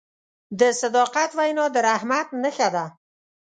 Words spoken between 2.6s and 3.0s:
ده.